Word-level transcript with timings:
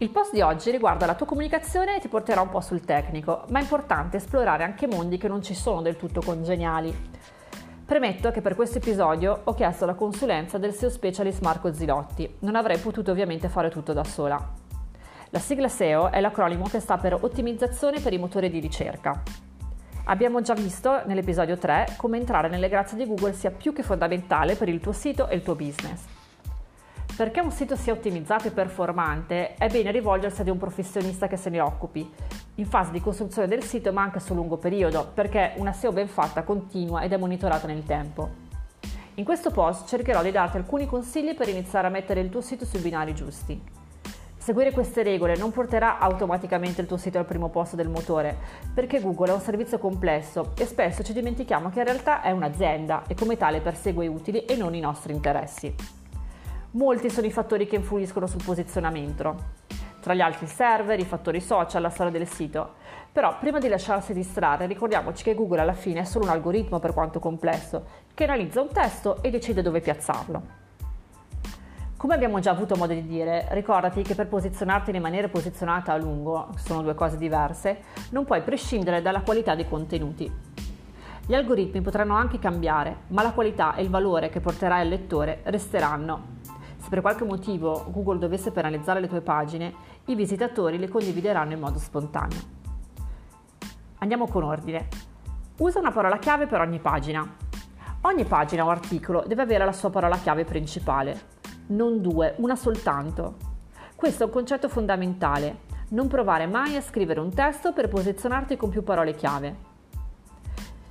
Il 0.00 0.10
post 0.10 0.32
di 0.32 0.40
oggi 0.42 0.70
riguarda 0.70 1.06
la 1.06 1.16
tua 1.16 1.26
comunicazione 1.26 1.96
e 1.96 2.00
ti 2.00 2.06
porterà 2.06 2.40
un 2.40 2.50
po' 2.50 2.60
sul 2.60 2.82
tecnico, 2.82 3.42
ma 3.48 3.58
è 3.58 3.62
importante 3.62 4.18
esplorare 4.18 4.62
anche 4.62 4.86
mondi 4.86 5.18
che 5.18 5.26
non 5.26 5.42
ci 5.42 5.54
sono 5.54 5.82
del 5.82 5.96
tutto 5.96 6.20
congeniali. 6.20 6.96
Premetto 7.84 8.30
che 8.30 8.40
per 8.40 8.54
questo 8.54 8.78
episodio 8.78 9.40
ho 9.42 9.54
chiesto 9.54 9.86
la 9.86 9.94
consulenza 9.94 10.56
del 10.56 10.72
SEO 10.72 10.88
specialist 10.88 11.42
Marco 11.42 11.72
Zilotti, 11.72 12.36
non 12.40 12.54
avrei 12.54 12.78
potuto 12.78 13.10
ovviamente 13.10 13.48
fare 13.48 13.70
tutto 13.70 13.92
da 13.92 14.04
sola. 14.04 14.38
La 15.30 15.38
sigla 15.40 15.68
SEO 15.68 16.12
è 16.12 16.20
l'acronimo 16.20 16.66
che 16.66 16.78
sta 16.78 16.96
per 16.96 17.14
Ottimizzazione 17.14 17.98
per 17.98 18.12
i 18.12 18.18
motori 18.18 18.50
di 18.50 18.60
ricerca. 18.60 19.20
Abbiamo 20.04 20.40
già 20.42 20.54
visto 20.54 21.02
nell'episodio 21.06 21.58
3 21.58 21.94
come 21.96 22.18
entrare 22.18 22.48
nelle 22.48 22.68
grazie 22.68 22.96
di 22.96 23.04
Google 23.04 23.32
sia 23.32 23.50
più 23.50 23.72
che 23.72 23.82
fondamentale 23.82 24.54
per 24.54 24.68
il 24.68 24.78
tuo 24.78 24.92
sito 24.92 25.26
e 25.26 25.34
il 25.34 25.42
tuo 25.42 25.56
business. 25.56 26.17
Perché 27.18 27.40
un 27.40 27.50
sito 27.50 27.74
sia 27.74 27.92
ottimizzato 27.92 28.46
e 28.46 28.52
performante 28.52 29.54
è 29.54 29.66
bene 29.66 29.90
rivolgersi 29.90 30.42
ad 30.42 30.48
un 30.50 30.56
professionista 30.56 31.26
che 31.26 31.36
se 31.36 31.50
ne 31.50 31.58
occupi, 31.58 32.08
in 32.54 32.64
fase 32.64 32.92
di 32.92 33.00
costruzione 33.00 33.48
del 33.48 33.64
sito 33.64 33.92
ma 33.92 34.02
anche 34.02 34.20
sul 34.20 34.36
lungo 34.36 34.56
periodo, 34.56 35.10
perché 35.14 35.54
una 35.56 35.72
SEO 35.72 35.90
ben 35.90 36.06
fatta 36.06 36.44
continua 36.44 37.02
ed 37.02 37.12
è 37.12 37.16
monitorata 37.16 37.66
nel 37.66 37.82
tempo. 37.82 38.28
In 39.14 39.24
questo 39.24 39.50
post 39.50 39.88
cercherò 39.88 40.22
di 40.22 40.30
darti 40.30 40.58
alcuni 40.58 40.86
consigli 40.86 41.34
per 41.34 41.48
iniziare 41.48 41.88
a 41.88 41.90
mettere 41.90 42.20
il 42.20 42.28
tuo 42.28 42.40
sito 42.40 42.64
sui 42.64 42.78
binari 42.78 43.16
giusti. 43.16 43.60
Seguire 44.36 44.70
queste 44.70 45.02
regole 45.02 45.36
non 45.36 45.50
porterà 45.50 45.98
automaticamente 45.98 46.82
il 46.82 46.86
tuo 46.86 46.98
sito 46.98 47.18
al 47.18 47.26
primo 47.26 47.48
posto 47.48 47.74
del 47.74 47.88
motore, 47.88 48.36
perché 48.72 49.00
Google 49.00 49.30
è 49.30 49.34
un 49.34 49.40
servizio 49.40 49.80
complesso 49.80 50.52
e 50.56 50.64
spesso 50.66 51.02
ci 51.02 51.12
dimentichiamo 51.12 51.68
che 51.70 51.80
in 51.80 51.84
realtà 51.86 52.22
è 52.22 52.30
un'azienda 52.30 53.02
e 53.08 53.16
come 53.16 53.36
tale 53.36 53.60
persegue 53.60 54.06
utili 54.06 54.44
e 54.44 54.54
non 54.54 54.72
i 54.76 54.80
nostri 54.80 55.12
interessi. 55.12 55.97
Molti 56.72 57.08
sono 57.08 57.26
i 57.26 57.32
fattori 57.32 57.66
che 57.66 57.76
influiscono 57.76 58.26
sul 58.26 58.44
posizionamento, 58.44 59.36
tra 60.00 60.12
gli 60.12 60.20
altri 60.20 60.44
il 60.44 60.50
server, 60.50 61.00
i 61.00 61.06
fattori 61.06 61.40
social, 61.40 61.80
la 61.80 61.88
storia 61.88 62.12
del 62.12 62.28
sito. 62.28 62.74
Però 63.10 63.38
prima 63.38 63.58
di 63.58 63.68
lasciarsi 63.68 64.12
distrarre 64.12 64.66
ricordiamoci 64.66 65.24
che 65.24 65.34
Google 65.34 65.62
alla 65.62 65.72
fine 65.72 66.00
è 66.00 66.04
solo 66.04 66.26
un 66.26 66.30
algoritmo 66.30 66.78
per 66.78 66.92
quanto 66.92 67.20
complesso, 67.20 67.84
che 68.12 68.24
analizza 68.24 68.60
un 68.60 68.68
testo 68.68 69.22
e 69.22 69.30
decide 69.30 69.62
dove 69.62 69.80
piazzarlo. 69.80 70.42
Come 71.96 72.14
abbiamo 72.14 72.38
già 72.38 72.50
avuto 72.50 72.76
modo 72.76 72.92
di 72.92 73.06
dire, 73.06 73.46
ricordati 73.52 74.02
che 74.02 74.14
per 74.14 74.28
posizionarti 74.28 74.94
in 74.94 75.00
maniera 75.00 75.28
posizionata 75.28 75.94
a 75.94 75.96
lungo, 75.96 76.48
sono 76.56 76.82
due 76.82 76.94
cose 76.94 77.16
diverse, 77.16 77.78
non 78.10 78.26
puoi 78.26 78.42
prescindere 78.42 79.00
dalla 79.00 79.22
qualità 79.22 79.54
dei 79.54 79.66
contenuti. 79.66 80.30
Gli 81.26 81.34
algoritmi 81.34 81.80
potranno 81.80 82.14
anche 82.14 82.38
cambiare, 82.38 82.96
ma 83.08 83.22
la 83.22 83.32
qualità 83.32 83.74
e 83.74 83.82
il 83.82 83.88
valore 83.88 84.28
che 84.28 84.40
porterai 84.40 84.82
al 84.82 84.88
lettore 84.88 85.40
resteranno 85.44 86.36
se 86.88 86.94
per 86.94 87.02
qualche 87.02 87.24
motivo 87.24 87.84
Google 87.90 88.18
dovesse 88.18 88.50
penalizzare 88.50 89.00
le 89.00 89.08
tue 89.08 89.20
pagine, 89.20 89.74
i 90.06 90.14
visitatori 90.14 90.78
le 90.78 90.88
condivideranno 90.88 91.52
in 91.52 91.60
modo 91.60 91.78
spontaneo. 91.78 92.38
Andiamo 93.98 94.26
con 94.26 94.42
ordine. 94.42 94.88
Usa 95.58 95.80
una 95.80 95.92
parola 95.92 96.18
chiave 96.18 96.46
per 96.46 96.62
ogni 96.62 96.78
pagina. 96.78 97.30
Ogni 98.02 98.24
pagina 98.24 98.64
o 98.64 98.70
articolo 98.70 99.22
deve 99.26 99.42
avere 99.42 99.66
la 99.66 99.72
sua 99.72 99.90
parola 99.90 100.16
chiave 100.16 100.44
principale, 100.44 101.20
non 101.68 102.00
due, 102.00 102.34
una 102.38 102.56
soltanto. 102.56 103.36
Questo 103.94 104.22
è 104.22 104.26
un 104.26 104.32
concetto 104.32 104.68
fondamentale. 104.68 105.66
Non 105.90 106.08
provare 106.08 106.46
mai 106.46 106.76
a 106.76 106.80
scrivere 106.80 107.20
un 107.20 107.34
testo 107.34 107.72
per 107.72 107.88
posizionarti 107.88 108.56
con 108.56 108.70
più 108.70 108.82
parole 108.82 109.14
chiave. 109.14 109.56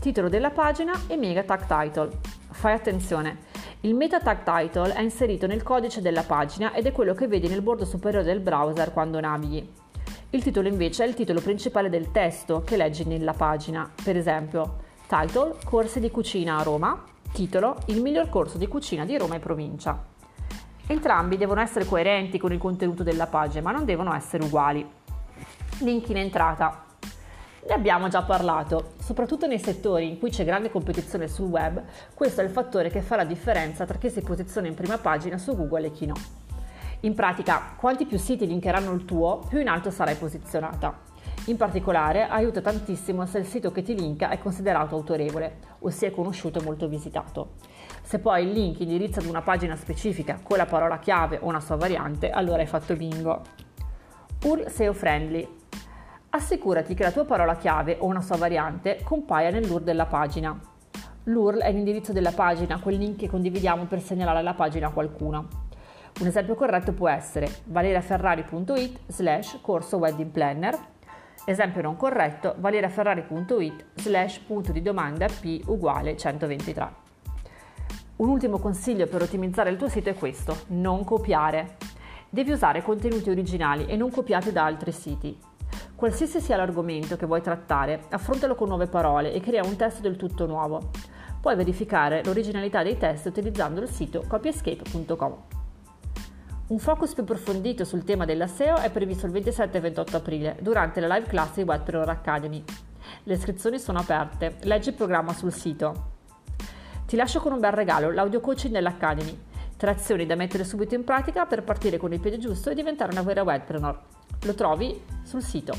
Titolo 0.00 0.28
della 0.28 0.50
pagina 0.50 0.92
e 1.06 1.16
mega 1.16 1.44
tag 1.44 1.66
title. 1.66 2.18
Fai 2.50 2.72
attenzione, 2.72 3.38
il 3.80 3.94
meta 3.94 4.20
tag 4.20 4.42
title 4.42 4.92
è 4.92 5.00
inserito 5.00 5.46
nel 5.46 5.62
codice 5.62 6.00
della 6.00 6.22
pagina 6.22 6.72
ed 6.72 6.86
è 6.86 6.92
quello 6.92 7.14
che 7.14 7.28
vedi 7.28 7.48
nel 7.48 7.62
bordo 7.62 7.84
superiore 7.84 8.24
del 8.24 8.40
browser 8.40 8.92
quando 8.92 9.20
navighi. 9.20 9.68
Il 10.30 10.42
titolo 10.42 10.68
invece 10.68 11.04
è 11.04 11.06
il 11.06 11.14
titolo 11.14 11.40
principale 11.40 11.88
del 11.88 12.10
testo 12.10 12.62
che 12.62 12.76
leggi 12.76 13.04
nella 13.04 13.34
pagina, 13.34 13.90
per 14.02 14.16
esempio 14.16 14.82
title 15.06 15.56
Corsi 15.64 16.00
di 16.00 16.10
cucina 16.10 16.58
a 16.58 16.62
Roma, 16.62 17.02
titolo 17.32 17.76
Il 17.86 18.00
miglior 18.00 18.28
corso 18.28 18.58
di 18.58 18.66
cucina 18.66 19.04
di 19.04 19.16
Roma 19.16 19.36
e 19.36 19.38
provincia. 19.38 20.02
Entrambi 20.86 21.36
devono 21.36 21.60
essere 21.60 21.84
coerenti 21.84 22.38
con 22.38 22.52
il 22.52 22.58
contenuto 22.58 23.02
della 23.02 23.26
pagina, 23.26 23.62
ma 23.62 23.72
non 23.72 23.84
devono 23.84 24.14
essere 24.14 24.44
uguali. 24.44 24.86
Link 25.78 26.08
in 26.08 26.18
entrata. 26.18 26.83
Ne 27.66 27.72
abbiamo 27.72 28.08
già 28.08 28.20
parlato, 28.22 28.92
soprattutto 28.98 29.46
nei 29.46 29.58
settori 29.58 30.06
in 30.06 30.18
cui 30.18 30.28
c'è 30.28 30.44
grande 30.44 30.70
competizione 30.70 31.28
sul 31.28 31.48
web, 31.48 31.82
questo 32.12 32.42
è 32.42 32.44
il 32.44 32.50
fattore 32.50 32.90
che 32.90 33.00
fa 33.00 33.16
la 33.16 33.24
differenza 33.24 33.86
tra 33.86 33.96
chi 33.96 34.10
si 34.10 34.20
posiziona 34.20 34.66
in 34.66 34.74
prima 34.74 34.98
pagina 34.98 35.38
su 35.38 35.56
Google 35.56 35.86
e 35.86 35.90
chi 35.90 36.04
no. 36.04 36.14
In 37.00 37.14
pratica, 37.14 37.74
quanti 37.78 38.04
più 38.04 38.18
siti 38.18 38.46
linkeranno 38.46 38.92
il 38.92 39.06
tuo, 39.06 39.46
più 39.48 39.60
in 39.60 39.68
alto 39.68 39.90
sarai 39.90 40.16
posizionata. 40.16 40.94
In 41.46 41.56
particolare, 41.56 42.28
aiuta 42.28 42.60
tantissimo 42.60 43.24
se 43.24 43.38
il 43.38 43.46
sito 43.46 43.72
che 43.72 43.82
ti 43.82 43.94
linka 43.94 44.28
è 44.28 44.38
considerato 44.38 44.94
autorevole, 44.94 45.56
ossia 45.80 46.10
conosciuto 46.10 46.58
e 46.58 46.62
molto 46.62 46.86
visitato. 46.86 47.52
Se 48.02 48.18
poi 48.18 48.44
il 48.44 48.52
link 48.52 48.80
indirizza 48.80 49.20
ad 49.20 49.26
una 49.26 49.40
pagina 49.40 49.74
specifica 49.74 50.38
con 50.42 50.58
la 50.58 50.66
parola 50.66 50.98
chiave 50.98 51.38
o 51.40 51.46
una 51.46 51.60
sua 51.60 51.76
variante, 51.76 52.28
allora 52.28 52.60
hai 52.60 52.66
fatto 52.66 52.94
bingo. 52.94 53.40
URL 54.44 54.70
SEO 54.70 54.92
friendly 54.92 55.62
assicurati 56.34 56.94
che 56.94 57.04
la 57.04 57.12
tua 57.12 57.24
parola 57.24 57.56
chiave 57.56 57.96
o 58.00 58.06
una 58.06 58.20
sua 58.20 58.36
variante 58.36 59.00
compaia 59.04 59.50
nell'URL 59.50 59.84
della 59.84 60.06
pagina. 60.06 60.58
L'URL 61.24 61.60
è 61.60 61.70
l'indirizzo 61.70 62.12
della 62.12 62.32
pagina, 62.32 62.80
quel 62.80 62.96
link 62.96 63.18
che 63.18 63.28
condividiamo 63.28 63.84
per 63.84 64.02
segnalare 64.02 64.42
la 64.42 64.54
pagina 64.54 64.88
a 64.88 64.90
qualcuno. 64.90 65.48
Un 66.20 66.26
esempio 66.26 66.54
corretto 66.56 66.92
può 66.92 67.08
essere 67.08 67.48
valeriaferrari.it 67.64 69.00
slash 69.06 69.60
corso 69.60 69.96
wedding 69.98 70.30
planner. 70.30 70.76
Esempio 71.44 71.82
non 71.82 71.96
corretto, 71.96 72.54
valeriaferrari.it 72.58 73.84
slash 73.94 74.38
punto 74.38 74.72
di 74.72 74.82
domanda 74.82 75.26
p 75.26 75.60
uguale 75.66 76.16
123. 76.16 77.02
Un 78.16 78.28
ultimo 78.28 78.58
consiglio 78.58 79.06
per 79.06 79.22
ottimizzare 79.22 79.70
il 79.70 79.76
tuo 79.76 79.88
sito 79.88 80.08
è 80.08 80.14
questo, 80.14 80.56
non 80.68 81.04
copiare. 81.04 81.76
Devi 82.28 82.50
usare 82.50 82.82
contenuti 82.82 83.30
originali 83.30 83.86
e 83.86 83.96
non 83.96 84.10
copiati 84.10 84.50
da 84.50 84.64
altri 84.64 84.90
siti. 84.90 85.52
Qualsiasi 85.96 86.40
sia 86.40 86.56
l'argomento 86.56 87.16
che 87.16 87.24
vuoi 87.24 87.40
trattare, 87.40 88.06
affrontalo 88.10 88.56
con 88.56 88.68
nuove 88.68 88.88
parole 88.88 89.32
e 89.32 89.40
crea 89.40 89.64
un 89.64 89.76
testo 89.76 90.02
del 90.02 90.16
tutto 90.16 90.44
nuovo. 90.44 90.90
Puoi 91.40 91.54
verificare 91.54 92.22
l'originalità 92.24 92.82
dei 92.82 92.98
testi 92.98 93.28
utilizzando 93.28 93.80
il 93.80 93.88
sito 93.88 94.24
copyescape.com. 94.26 95.36
Un 96.66 96.78
focus 96.78 97.12
più 97.14 97.22
approfondito 97.22 97.84
sul 97.84 98.02
tema 98.02 98.24
della 98.24 98.48
SEO 98.48 98.76
è 98.78 98.90
previsto 98.90 99.26
il 99.26 99.32
27 99.32 99.78
e 99.78 99.80
28 99.80 100.16
aprile 100.16 100.56
durante 100.60 100.98
la 100.98 101.14
live 101.14 101.28
class 101.28 101.54
di 101.54 101.62
Webpreneur 101.62 102.08
Academy. 102.08 102.64
Le 103.22 103.34
iscrizioni 103.34 103.78
sono 103.78 104.00
aperte, 104.00 104.56
leggi 104.62 104.88
il 104.88 104.94
programma 104.96 105.32
sul 105.32 105.52
sito. 105.52 106.12
Ti 107.06 107.16
lascio 107.16 107.38
con 107.38 107.52
un 107.52 107.60
bel 107.60 107.72
regalo, 107.72 108.10
l'audio 108.10 108.40
coaching 108.40 108.72
dell'Academy. 108.72 109.38
Tre 109.84 109.92
azioni 109.92 110.24
da 110.24 110.34
mettere 110.34 110.64
subito 110.64 110.94
in 110.94 111.04
pratica 111.04 111.44
per 111.44 111.62
partire 111.62 111.98
con 111.98 112.10
il 112.10 112.18
piede 112.18 112.38
giusto 112.38 112.70
e 112.70 112.74
diventare 112.74 113.12
una 113.12 113.20
vera 113.20 113.42
webpreneur. 113.42 114.00
Lo 114.44 114.54
trovi 114.54 114.98
sul 115.24 115.42
sito. 115.42 115.76